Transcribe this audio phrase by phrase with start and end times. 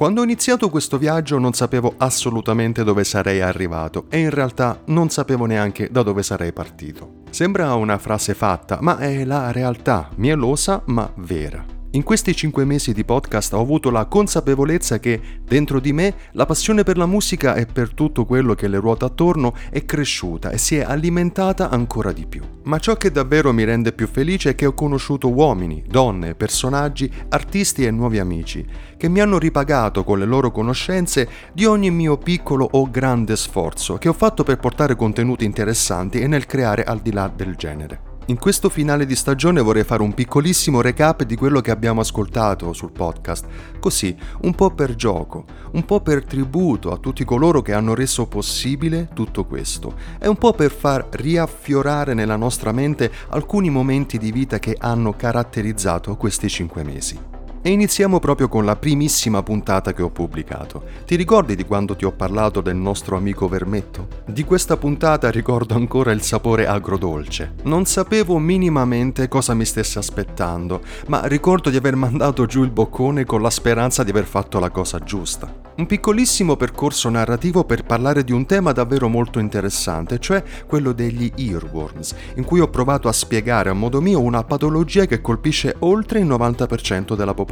[0.00, 5.10] Quando ho iniziato questo viaggio non sapevo assolutamente dove sarei arrivato e in realtà non
[5.10, 7.20] sapevo neanche da dove sarei partito.
[7.28, 11.79] Sembra una frase fatta, ma è la realtà, mielosa ma vera.
[11.92, 16.46] In questi cinque mesi di podcast ho avuto la consapevolezza che dentro di me la
[16.46, 20.58] passione per la musica e per tutto quello che le ruota attorno è cresciuta e
[20.58, 22.42] si è alimentata ancora di più.
[22.62, 27.10] Ma ciò che davvero mi rende più felice è che ho conosciuto uomini, donne, personaggi,
[27.30, 28.64] artisti e nuovi amici,
[28.96, 33.98] che mi hanno ripagato con le loro conoscenze di ogni mio piccolo o grande sforzo
[33.98, 38.09] che ho fatto per portare contenuti interessanti e nel creare al di là del genere.
[38.30, 42.72] In questo finale di stagione vorrei fare un piccolissimo recap di quello che abbiamo ascoltato
[42.72, 43.44] sul podcast,
[43.80, 48.28] così un po' per gioco, un po' per tributo a tutti coloro che hanno reso
[48.28, 54.30] possibile tutto questo e un po' per far riaffiorare nella nostra mente alcuni momenti di
[54.30, 57.39] vita che hanno caratterizzato questi cinque mesi.
[57.62, 60.82] E iniziamo proprio con la primissima puntata che ho pubblicato.
[61.04, 64.08] Ti ricordi di quando ti ho parlato del nostro amico Vermetto?
[64.24, 67.56] Di questa puntata ricordo ancora il sapore agrodolce.
[67.64, 73.26] Non sapevo minimamente cosa mi stesse aspettando, ma ricordo di aver mandato giù il boccone
[73.26, 75.68] con la speranza di aver fatto la cosa giusta.
[75.76, 81.32] Un piccolissimo percorso narrativo per parlare di un tema davvero molto interessante, cioè quello degli
[81.36, 86.18] earworms, in cui ho provato a spiegare a modo mio una patologia che colpisce oltre
[86.18, 87.48] il 90% della popolazione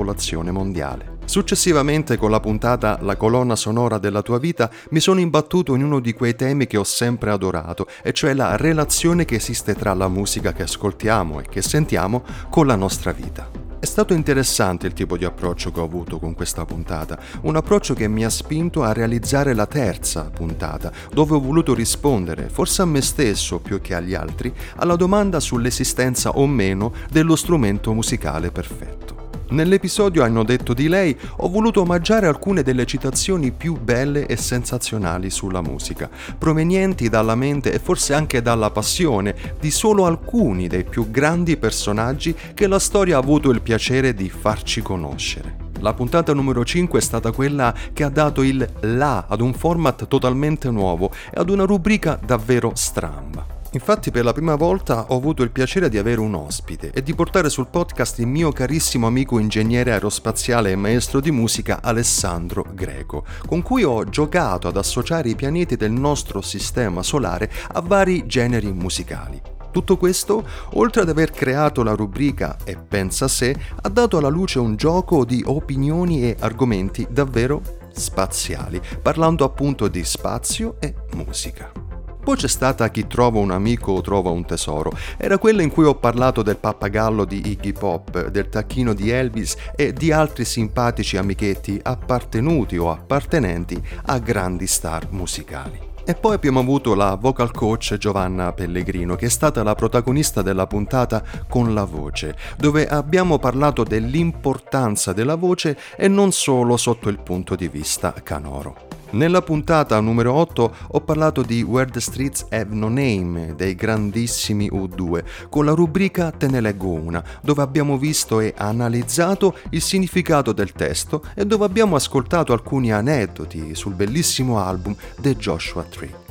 [0.50, 1.16] mondiale.
[1.24, 6.00] Successivamente con la puntata La colonna sonora della tua vita mi sono imbattuto in uno
[6.00, 10.08] di quei temi che ho sempre adorato, e cioè la relazione che esiste tra la
[10.08, 13.66] musica che ascoltiamo e che sentiamo con la nostra vita.
[13.80, 17.94] È stato interessante il tipo di approccio che ho avuto con questa puntata, un approccio
[17.94, 22.86] che mi ha spinto a realizzare la terza puntata, dove ho voluto rispondere, forse a
[22.86, 29.17] me stesso più che agli altri, alla domanda sull'esistenza o meno dello strumento musicale perfetto.
[29.50, 35.30] Nell'episodio Hanno detto di lei ho voluto omaggiare alcune delle citazioni più belle e sensazionali
[35.30, 41.10] sulla musica, provenienti dalla mente e forse anche dalla passione di solo alcuni dei più
[41.10, 45.66] grandi personaggi che la storia ha avuto il piacere di farci conoscere.
[45.80, 50.08] La puntata numero 5 è stata quella che ha dato il là ad un format
[50.08, 53.57] totalmente nuovo e ad una rubrica davvero stramba.
[53.72, 57.14] Infatti per la prima volta ho avuto il piacere di avere un ospite e di
[57.14, 63.24] portare sul podcast il mio carissimo amico ingegnere aerospaziale e maestro di musica Alessandro Greco,
[63.46, 68.72] con cui ho giocato ad associare i pianeti del nostro sistema solare a vari generi
[68.72, 69.40] musicali.
[69.70, 74.58] Tutto questo, oltre ad aver creato la rubrica E pensa sé, ha dato alla luce
[74.58, 77.60] un gioco di opinioni e argomenti davvero
[77.92, 81.97] spaziali, parlando appunto di spazio e musica.
[82.28, 84.92] Poi c'è stata Chi trova un amico o trova un tesoro.
[85.16, 89.56] Era quella in cui ho parlato del pappagallo di Iggy Pop, del tacchino di Elvis
[89.74, 95.80] e di altri simpatici amichetti appartenuti o appartenenti a grandi star musicali.
[96.04, 100.66] E poi abbiamo avuto la vocal coach Giovanna Pellegrino, che è stata la protagonista della
[100.66, 107.20] puntata Con la voce, dove abbiamo parlato dell'importanza della voce e non solo sotto il
[107.20, 108.87] punto di vista canoro.
[109.10, 114.68] Nella puntata numero 8 ho parlato di Where the Streets Have No Name dei grandissimi
[114.70, 120.52] U2 con la rubrica Te ne leggo una, dove abbiamo visto e analizzato il significato
[120.52, 126.27] del testo e dove abbiamo ascoltato alcuni aneddoti sul bellissimo album The Joshua Tree.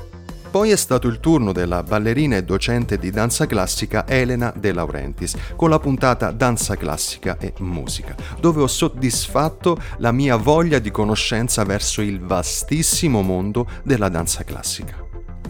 [0.57, 5.35] Poi è stato il turno della ballerina e docente di danza classica Elena De Laurentiis
[5.55, 11.63] con la puntata Danza classica e musica, dove ho soddisfatto la mia voglia di conoscenza
[11.63, 15.06] verso il vastissimo mondo della danza classica.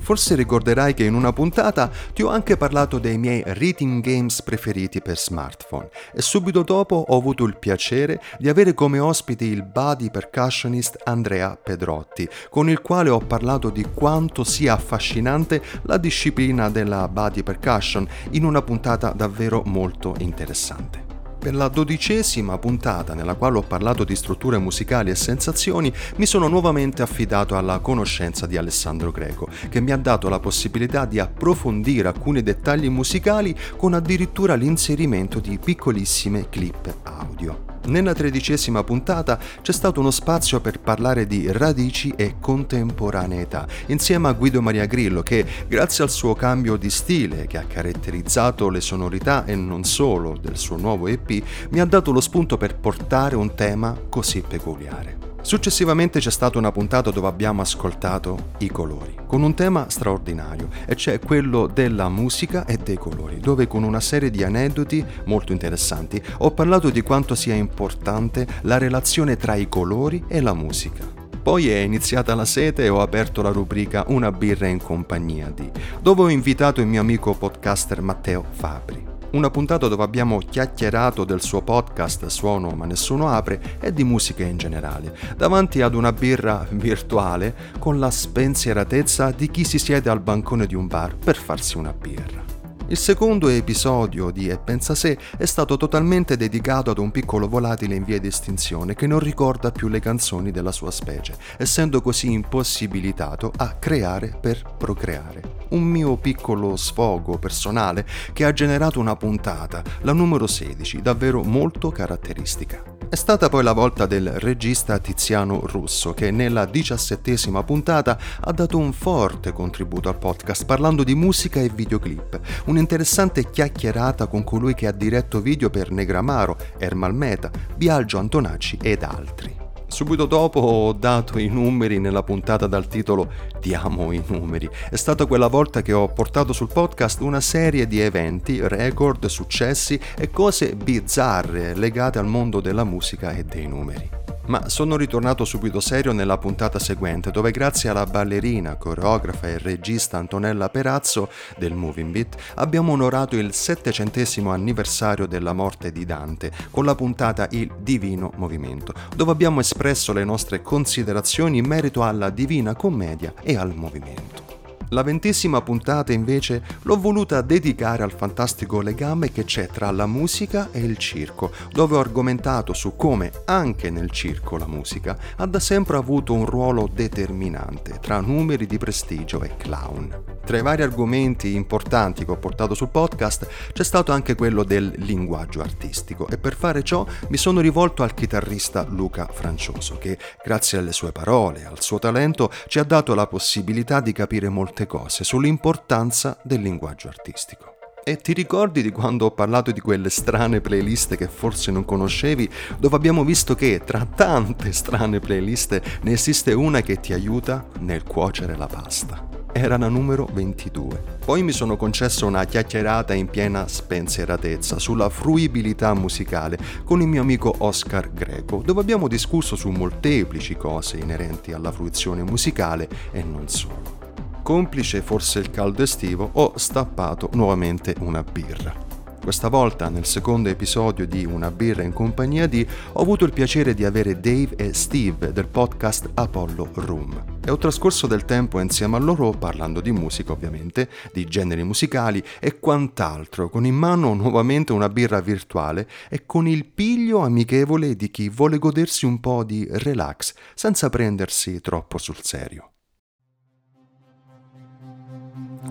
[0.07, 5.01] Forse ricorderai che in una puntata ti ho anche parlato dei miei reading games preferiti
[5.01, 10.09] per smartphone e subito dopo ho avuto il piacere di avere come ospite il body
[10.09, 17.09] percussionist Andrea Pedrotti, con il quale ho parlato di quanto sia affascinante la disciplina della
[17.09, 21.07] body percussion in una puntata davvero molto interessante.
[21.47, 26.49] Per la dodicesima puntata nella quale ho parlato di strutture musicali e sensazioni mi sono
[26.49, 32.09] nuovamente affidato alla conoscenza di Alessandro Greco, che mi ha dato la possibilità di approfondire
[32.09, 37.66] alcuni dettagli musicali con addirittura l'inserimento di piccolissime clip audio.
[37.87, 44.34] Nella tredicesima puntata c'è stato uno spazio per parlare di radici e contemporaneità, insieme a
[44.34, 49.45] Guido Maria Grillo che, grazie al suo cambio di stile che ha caratterizzato le sonorità
[49.45, 53.55] e non solo del suo nuovo EP, mi ha dato lo spunto per portare un
[53.55, 55.36] tema così peculiare.
[55.41, 60.95] Successivamente c'è stata una puntata dove abbiamo ascoltato i colori, con un tema straordinario, e
[60.95, 66.22] cioè quello della musica e dei colori, dove con una serie di aneddoti molto interessanti
[66.39, 71.05] ho parlato di quanto sia importante la relazione tra i colori e la musica.
[71.41, 75.72] Poi è iniziata la sete e ho aperto la rubrica Una birra in compagnia di,
[76.01, 79.16] dove ho invitato il mio amico podcaster Matteo Fabri.
[79.37, 84.43] Una puntata dove abbiamo chiacchierato del suo podcast Suono ma nessuno apre e di musica
[84.43, 90.22] in generale, davanti ad una birra virtuale con la spensieratezza di chi si siede al
[90.22, 92.43] bancone di un bar per farsi una birra.
[92.87, 97.93] Il secondo episodio di E pensa sé è stato totalmente dedicato ad un piccolo volatile
[97.93, 102.31] in via di estinzione che non ricorda più le canzoni della sua specie, essendo così
[102.31, 105.57] impossibilitato a creare per procreare.
[105.69, 111.91] Un mio piccolo sfogo personale che ha generato una puntata, la numero 16, davvero molto
[111.91, 112.96] caratteristica.
[113.09, 118.78] È stata poi la volta del regista Tiziano Russo che nella diciassettesima puntata ha dato
[118.78, 124.87] un forte contributo al podcast parlando di musica e videoclip, un'interessante chiacchierata con colui che
[124.87, 129.66] ha diretto video per Negramaro, Ermal Meta, Biagio Antonacci ed altri.
[129.87, 134.69] Subito dopo ho dato i numeri nella puntata dal titolo Diamo i numeri.
[134.89, 139.99] È stata quella volta che ho portato sul podcast una serie di eventi, record, successi
[140.17, 144.16] e cose bizzarre legate al mondo della musica e dei numeri
[144.47, 150.17] ma sono ritornato subito serio nella puntata seguente, dove grazie alla ballerina, coreografa e regista
[150.17, 156.85] Antonella Perazzo del Moving Beat abbiamo onorato il settecentesimo anniversario della morte di Dante con
[156.85, 162.76] la puntata Il Divino Movimento, dove abbiamo espresso le nostre considerazioni in merito alla Divina
[162.76, 164.47] Commedia e al movimento.
[164.89, 170.69] La ventesima puntata invece l'ho voluta dedicare al fantastico legame che c'è tra la musica
[170.72, 175.59] e il circo, dove ho argomentato su come anche nel circo la musica ha da
[175.59, 180.36] sempre avuto un ruolo determinante tra numeri di prestigio e clown.
[180.47, 184.94] Tra i vari argomenti importanti che ho portato sul podcast c'è stato anche quello del
[184.99, 190.78] linguaggio artistico e per fare ciò mi sono rivolto al chitarrista Luca Francioso che grazie
[190.78, 195.26] alle sue parole al suo talento ci ha dato la possibilità di capire molte cose
[195.26, 197.76] sull'importanza del linguaggio artistico.
[198.05, 202.49] E ti ricordi di quando ho parlato di quelle strane playlist che forse non conoscevi,
[202.79, 208.03] dove abbiamo visto che tra tante strane playlist ne esiste una che ti aiuta nel
[208.03, 209.36] cuocere la pasta?
[209.59, 211.18] Era la numero 22.
[211.26, 217.22] Poi mi sono concesso una chiacchierata in piena spensieratezza sulla fruibilità musicale con il mio
[217.22, 223.48] amico Oscar Greco, dove abbiamo discusso su molteplici cose inerenti alla fruizione musicale e non
[223.48, 223.96] solo
[224.44, 228.86] complice forse il caldo estivo, ho stappato nuovamente una birra.
[229.28, 233.74] Questa volta, nel secondo episodio di Una birra in compagnia di, ho avuto il piacere
[233.74, 237.40] di avere Dave e Steve del podcast Apollo Room.
[237.44, 242.24] E ho trascorso del tempo insieme a loro parlando di musica ovviamente, di generi musicali
[242.40, 248.09] e quant'altro, con in mano nuovamente una birra virtuale e con il piglio amichevole di
[248.09, 252.77] chi vuole godersi un po' di relax senza prendersi troppo sul serio.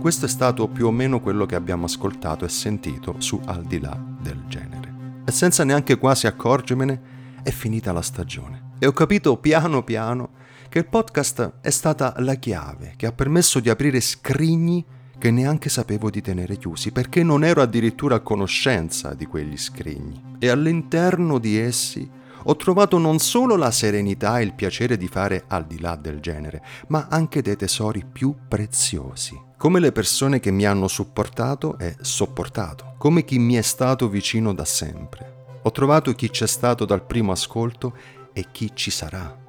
[0.00, 3.81] Questo è stato più o meno quello che abbiamo ascoltato e sentito su Al di
[3.81, 4.94] là del genere.
[5.25, 7.00] E senza neanche quasi accorgermene
[7.43, 8.70] è finita la stagione.
[8.78, 10.31] E ho capito piano piano
[10.69, 14.84] che il podcast è stata la chiave che ha permesso di aprire scrigni
[15.19, 20.37] che neanche sapevo di tenere chiusi, perché non ero addirittura a conoscenza di quegli scrigni.
[20.38, 22.09] E all'interno di essi
[22.49, 26.21] ho trovato non solo la serenità e il piacere di fare al di là del
[26.21, 31.96] genere, ma anche dei tesori più preziosi, come le persone che mi hanno supportato e
[32.00, 35.44] sopportato, come chi mi è stato vicino da sempre.
[35.62, 37.96] Ho trovato chi c'è stato dal primo ascolto
[38.32, 39.44] e chi ci sarà.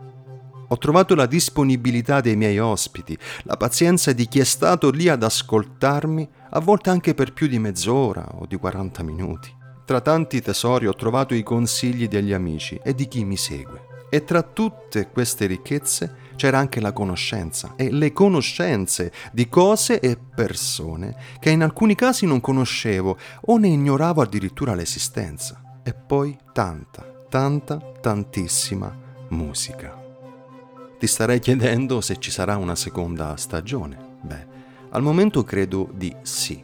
[0.70, 5.24] Ho trovato la disponibilità dei miei ospiti, la pazienza di chi è stato lì ad
[5.24, 9.56] ascoltarmi, a volte anche per più di mezz'ora o di 40 minuti.
[9.86, 13.86] Tra tanti tesori ho trovato i consigli degli amici e di chi mi segue.
[14.10, 20.16] E tra tutte queste ricchezze c'era anche la conoscenza e le conoscenze di cose e
[20.18, 25.82] persone che in alcuni casi non conoscevo o ne ignoravo addirittura l'esistenza.
[25.84, 28.96] E poi tanta, tanta, tantissima
[29.30, 30.06] musica.
[30.98, 33.98] Ti starei chiedendo se ci sarà una seconda stagione.
[34.22, 34.48] Beh,
[34.92, 36.64] al momento credo di sì.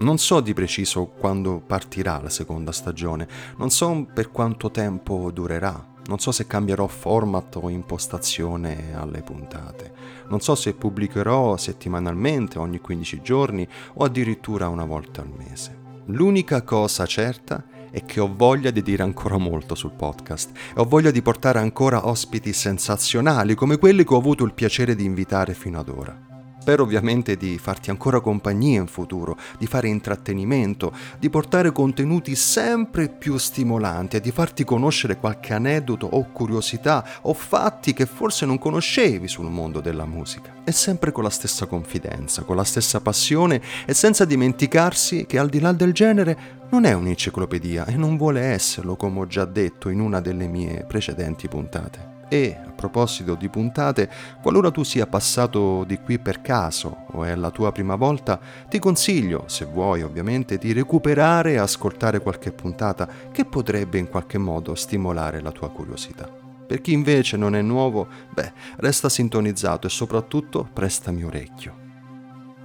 [0.00, 5.93] Non so di preciso quando partirà la seconda stagione, non so per quanto tempo durerà,
[6.06, 9.92] non so se cambierò format o impostazione alle puntate,
[10.28, 15.82] non so se pubblicherò settimanalmente ogni 15 giorni o addirittura una volta al mese.
[16.06, 20.84] L'unica cosa certa è che ho voglia di dire ancora molto sul podcast e ho
[20.84, 25.54] voglia di portare ancora ospiti sensazionali come quelli che ho avuto il piacere di invitare
[25.54, 26.33] fino ad ora.
[26.64, 33.10] Spero ovviamente di farti ancora compagnia in futuro, di fare intrattenimento, di portare contenuti sempre
[33.10, 38.56] più stimolanti e di farti conoscere qualche aneddoto o curiosità o fatti che forse non
[38.56, 40.62] conoscevi sul mondo della musica.
[40.64, 45.50] E sempre con la stessa confidenza, con la stessa passione e senza dimenticarsi che al
[45.50, 49.90] di là del genere non è un'enciclopedia e non vuole esserlo come ho già detto
[49.90, 52.13] in una delle mie precedenti puntate.
[52.28, 54.10] E, a proposito di puntate,
[54.42, 58.78] qualora tu sia passato di qui per caso o è la tua prima volta, ti
[58.78, 64.74] consiglio, se vuoi ovviamente, di recuperare e ascoltare qualche puntata che potrebbe in qualche modo
[64.74, 66.28] stimolare la tua curiosità.
[66.66, 71.82] Per chi invece non è nuovo, beh, resta sintonizzato e soprattutto prestami orecchio.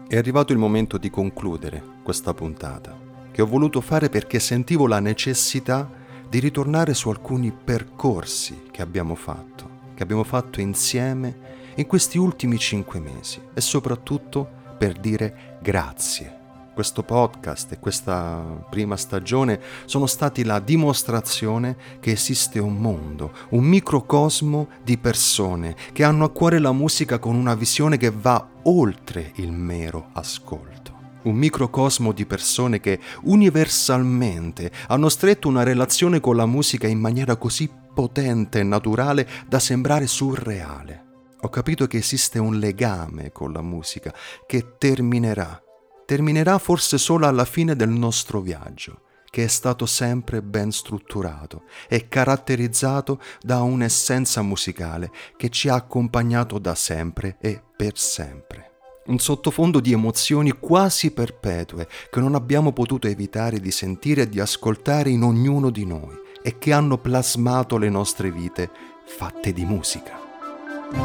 [0.08, 2.98] È arrivato il momento di concludere questa puntata,
[3.32, 5.99] che ho voluto fare perché sentivo la necessità di
[6.29, 12.59] di ritornare su alcuni percorsi che abbiamo fatto, che abbiamo fatto insieme in questi ultimi
[12.59, 16.38] cinque mesi e soprattutto per dire grazie.
[16.74, 23.65] Questo podcast e questa prima stagione sono stati la dimostrazione che esiste un mondo, un
[23.65, 29.33] microcosmo di persone che hanno a cuore la musica con una visione che va oltre
[29.36, 30.78] il mero ascolto
[31.24, 37.36] un microcosmo di persone che universalmente hanno stretto una relazione con la musica in maniera
[37.36, 41.06] così potente e naturale da sembrare surreale.
[41.42, 44.14] Ho capito che esiste un legame con la musica
[44.46, 45.62] che terminerà,
[46.06, 52.08] terminerà forse solo alla fine del nostro viaggio, che è stato sempre ben strutturato e
[52.08, 58.69] caratterizzato da un'essenza musicale che ci ha accompagnato da sempre e per sempre
[59.10, 64.39] un sottofondo di emozioni quasi perpetue che non abbiamo potuto evitare di sentire e di
[64.39, 68.70] ascoltare in ognuno di noi e che hanno plasmato le nostre vite
[69.06, 70.18] fatte di musica,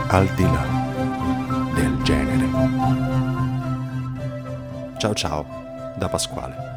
[0.08, 2.49] al di là del genere.
[4.99, 5.44] Ciao ciao,
[5.96, 6.73] da Pasquale.